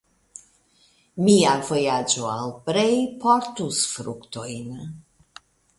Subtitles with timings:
[1.27, 2.89] Mia vojaĝo al Brej
[3.27, 4.77] portus fruktojn.